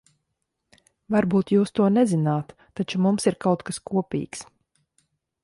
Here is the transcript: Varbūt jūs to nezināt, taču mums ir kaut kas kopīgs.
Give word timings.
Varbūt 1.15 1.53
jūs 1.55 1.73
to 1.81 1.89
nezināt, 1.99 2.55
taču 2.81 3.03
mums 3.09 3.29
ir 3.33 3.39
kaut 3.47 3.65
kas 3.69 3.83
kopīgs. 3.93 4.45